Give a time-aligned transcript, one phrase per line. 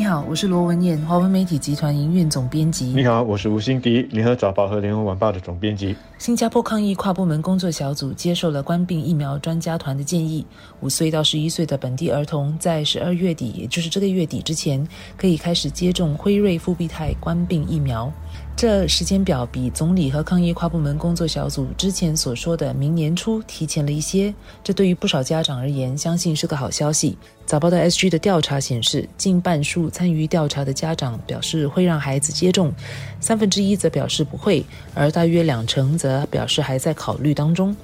[0.00, 2.86] 你好，我是罗文燕，华文媒体集团营运总编辑。
[2.86, 5.94] 你好，我是吴欣迪，联合早报和联合晚报的总编辑。
[6.16, 10.42] 新加坡抗疫跨部门工作小组接受了冠病疫苗专家团的建议，
[10.80, 14.88] 五岁到十一岁的本地儿童在十二月底，也就是这个月底之前，
[15.18, 18.10] 可以开始接种辉瑞复必泰冠病疫苗。
[18.56, 27.16] 这时间表比总理和抗疫跨部门工作小组之前所说的明年初提前了一些，这对于不少家长而言，相信是个好消息。
[27.46, 32.70] 早报的 SG 的调查显示，近半数参与调查的家长表示会让孩子接种，
[33.18, 34.62] 三分之一则表示不会，
[34.94, 37.74] 而大约两成则表示还在考虑当中。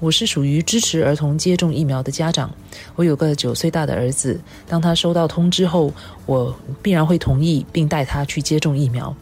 [0.00, 2.50] 我是属于支持儿童接种疫苗的家长，
[2.94, 5.92] 我有个九岁大的儿子，当他收到通知后，
[6.24, 9.14] 我必然会同意并带他去接种疫苗。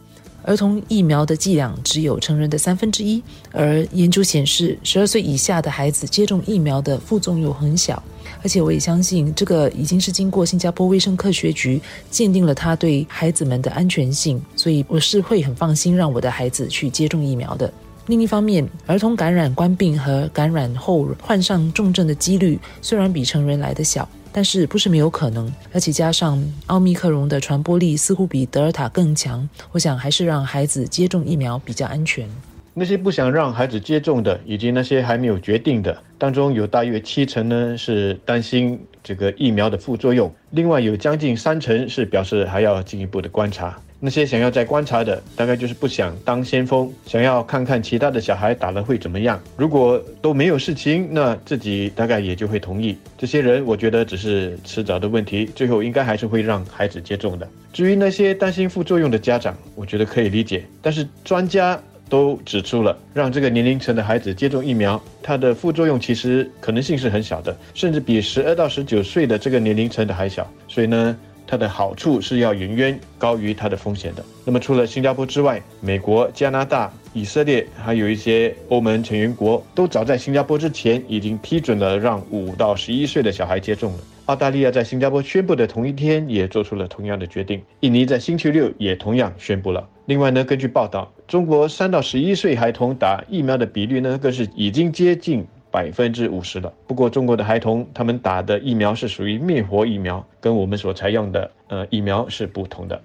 [0.44, 8.02] 儿童疫苗的剂量只有成人的三分之一，而研究显示，十二岁以下的孩子接种疫苗的副作用很小。
[8.42, 11.80] 而且我也相信，这个已经是经过新加坡卫生科学局
[12.10, 17.73] 鉴定了它对孩子们的安全性，所以我是会很放心让我的孩子去接种疫苗的。
[18.06, 24.06] 另一方面，儿童感染冠病和感染后患上重症的几率虽然比成人来的小。
[24.37, 32.29] 但是不是没有可能，而且加上奥密克戎的传播力似乎比德尔塔更强，我想还是让孩子接种疫苗比较安全。
[32.74, 43.79] 那些不想让孩子接种的，以及那些还没有决定的，当中有大约七成呢是担心这个疫苗的副作用，另外有将近三成是表示还要进一步的观察。
[44.00, 49.40] 那些想要再观察的，大概就是不想当先锋，想要看看其他的小孩打了会怎么样。
[49.56, 52.98] 如果都没有事情，那自己大概也就会同意。
[53.16, 57.48] 这些人，我觉得只是迟早的问题，最后应该还是会让孩子接种的。
[57.73, 60.64] 至于那些担心副作用的家长，我觉得可以理解。
[60.82, 70.47] 但是专家都指出了，让这个年龄层的孩子接种疫苗，它的副作用其实可能性是很小的，甚至比十二到十九岁的这个年龄层的还小。
[70.69, 71.16] 所以呢。
[71.47, 74.25] 它的好处是要远远高于它的风险的。
[74.44, 83.98] 那么除了新加坡之外，美国、加拿大、以色列，还有一些欧盟成员国，都早在新加坡之前已经批准了让五到十一岁的小孩接种了。
[84.26, 87.62] 澳大利亚在新加坡宣布的同一天也做出了同样的决定。
[87.80, 89.86] 印尼在星期六也同样宣布了。
[90.06, 95.46] 另外呢，根据报道，中国三到十一岁孩童打疫苗的比率呢，更是已经接近。
[95.74, 96.72] 百分之五十了。
[96.86, 103.02] 不过，中国的孩童他们打的疫苗是属于灭活疫苗，跟我们所采用的呃疫苗是不同的。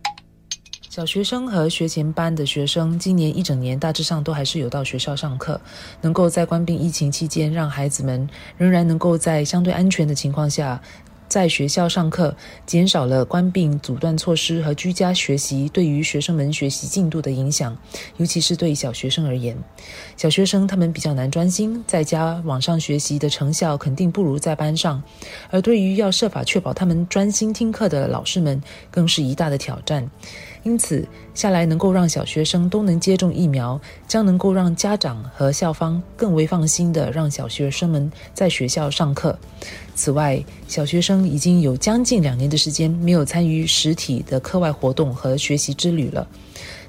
[0.87, 5.59] 小学生和学前班的学生今年一整年大致上都还是有到学校上课，
[6.01, 10.79] 能够在关闭疫情期间，让孩子们仍然能够在相对安全的情况下。
[11.29, 12.35] 在学校上课，
[12.65, 17.77] 减少了关闭阻断措施和居家学习对于学生们学习进度的影响，
[18.17, 19.55] 尤其是对小学生而言。
[20.17, 25.03] 小学生他们比较难专心，在家网上学习的成效肯定不如在班上，
[25.51, 28.59] 而对于要设法确保他们专心听课的老师们，
[28.89, 30.09] 更是一大的挑战。
[30.63, 39.37] 因此，下来能够让小学生都能接种疫苗，将能够让家长和校方更为放心的让小学生们在学校上课。
[39.95, 46.27] 此外，小学生已经有将近两年的时间没有参与实体的课外活动和学习之旅了。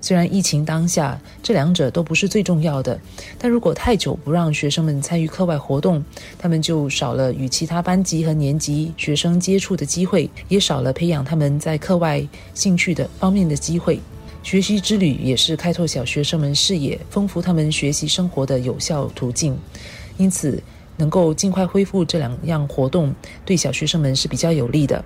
[0.01, 2.99] 虽然疫情当下，这两者都不是最重要的，
[3.39, 6.03] 但如果太久不让学生们参与课外活动，
[6.39, 14.01] 他们就少了与其他班级和年级学生接触的机会，也少了培养他们在课外兴趣的方面的机会。
[14.43, 19.55] 学习之旅也是开拓小学生们视野、丰富他们学习生活的有效途径。
[20.17, 20.63] 因此，
[20.97, 25.05] 能够尽快恢复这两样活动，对小学生们是比较有利的。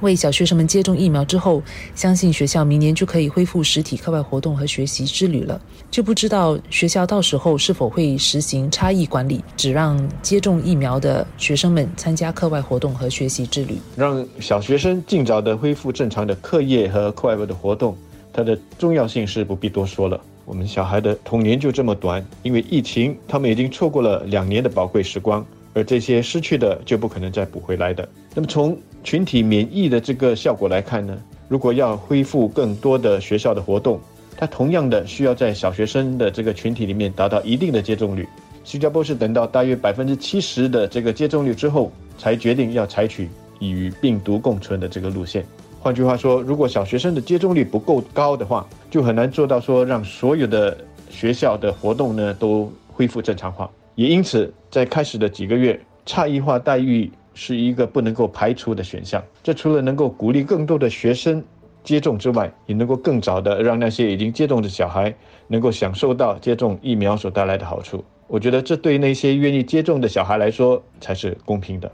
[0.00, 1.62] 为小学生们接种疫苗之后，
[1.94, 5.60] 相信学校明年就可以恢复实体课外活动和学习之旅了。
[5.90, 17.96] 就不知道学校到时候是否会实行差异管理，只让接种疫苗的学生们参加课外活动和学习之旅，让小学生尽早的恢复正常的课业和课外的活动。
[18.32, 20.20] 它的重要性是不必多说了。
[20.44, 25.46] 我们小孩的童年就这么短，因为疫情，他们已经错过了两年的宝贵时光。
[25.72, 28.08] 而这些失去的就不可能再补回来的。
[28.32, 31.16] 那么从群体免疫的这个效果来看呢？
[31.46, 34.00] 如果要恢复更多的学校的活动，
[34.34, 38.26] 它同样的需要在小学生的这个群体里面达到一定的接种率。
[38.64, 43.28] 新加坡是等到大约百分之七十的这个接种率之后，才决定要采取
[43.60, 45.44] 与病毒共存的这个路线。
[45.78, 50.74] 换句话说，如果小学生的接种率不够高的话，就很难做到说让所有的
[51.10, 53.70] 学校的活动呢都恢复正常化。
[53.96, 59.22] 也因此，在开始的几个月，差异化待遇是一个不能够排除的选项。
[59.42, 61.44] 这除了能够鼓励更多的学生
[61.82, 65.14] 接种之外，也能够更早的让那些已经接种的小孩
[65.48, 68.02] 能够享受到接种疫苗所带来的好处。
[68.26, 71.92] 我觉得这对那些愿意接种的小孩来说才是公平的。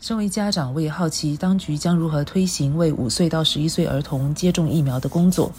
[0.00, 5.50] 身为家长，我也好奇当局将如何推行为五岁到十一岁儿童接种疫苗的工作。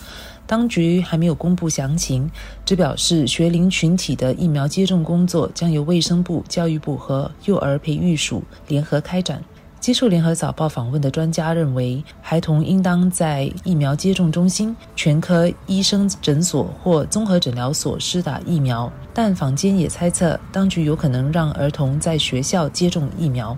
[0.47, 2.30] 当局还没有公布详情，
[2.65, 9.44] 只表示学龄群体的疫苗接种工作将由卫生部、教育部和幼儿培育署联合开展。
[9.80, 23.57] 接受联合早报访问的专家认为，孩童应当在疫苗接种中心、全科医生诊所或综合诊疗所施打疫苗，但坊间也猜测，当局有可能让儿童在学校接种疫苗。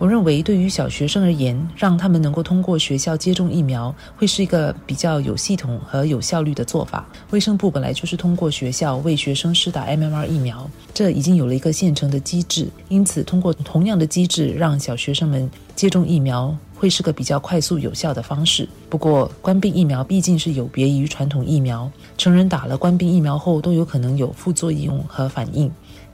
[0.00, 7.06] 我认为，对于小学生而言，让他们能够通过学校接种疫苗，会是一个比较有系统和有效率的做法。
[7.28, 18.66] 卫生部本来就是通过学校为学生施打 MMR 疫苗，这已经有了一个现成的机制，因此通过同样的机制让小学生们接种疫苗，会是个比较快速有效的方式。
[18.88, 25.70] 不过，官病疫苗毕竟是有别于传统疫苗，成人打了官病疫苗后都有可能有副作用和反应。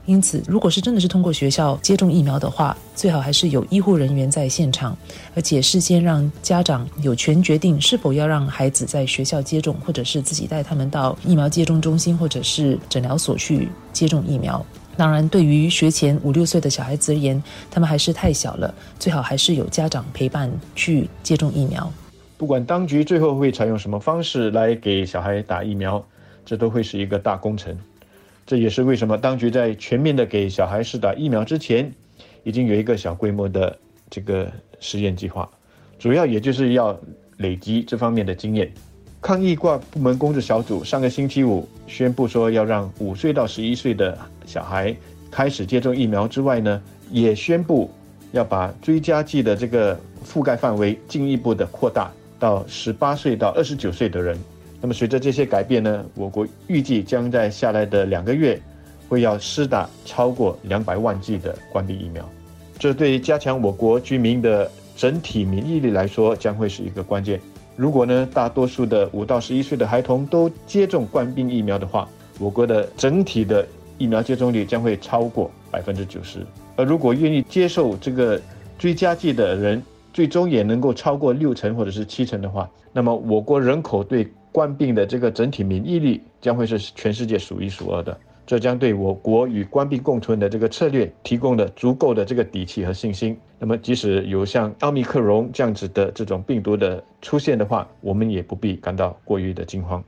[0.07, 4.97] 因此，如果是真的是通过学校接种疫苗的话，最好还是有医护人员在现场，
[5.35, 14.65] 而且事先让家长有权决定是否要让孩子在学校接种，或者是自己带他们到疫苗接种中心或者是诊疗所去接种疫苗。
[14.95, 21.91] 当然，对于学前五六岁的小孩子而言，他们还是太小了，最好还是有家长陪伴去接种疫苗。
[22.37, 26.01] 不管当局最后会采用什么方式来给小孩打疫苗，
[26.45, 27.77] 这都会是一个大工程。
[28.47, 31.91] 这也是为什么当局在全面的给小孩施打疫苗之前，
[32.45, 33.77] 已经有一个小规模的
[34.09, 34.49] 这个
[34.79, 35.47] 实验计划，
[35.99, 36.97] 主要也就是要
[37.39, 38.71] 累积这方面的经验。
[39.19, 44.95] 抗疫挂部门工作小组上个星期五宣布说，要让五岁到十一岁的小孩
[45.29, 47.91] 开始接种疫苗之外呢，也宣布
[48.31, 52.09] 要把追加剂的这个覆盖范围进一步的扩大
[52.39, 54.39] 到十八岁到二十九岁的人。
[54.87, 58.57] 那么随着这些改变呢，我国预计将在下来的两个月，
[59.09, 62.23] 会要施打超过两百万剂的关闭疫苗，
[62.79, 67.37] 这对加强我国居民的整体免疫力来说将会是一个关键。
[67.75, 72.07] 如果呢，大多数的五到十一岁的孩童都接种冠病疫苗的话，
[72.39, 73.67] 我国的整体的
[73.97, 76.39] 疫苗接种率将会超过百分之九十。
[76.77, 78.39] 而如果愿意接受这个
[78.79, 93.37] 追加剂的人，最终也能够超过六成或者是七成的话，那么我国人口对冠病的这个整体免疫力将会是全世界数一数二的，这将对我国与冠病共存的这个策略提供了足够的这个底气和信心。
[93.59, 100.03] 那么，即使有像奥密克戎这样子的这种病毒的出现的话，我们也不必感到过于的惊慌。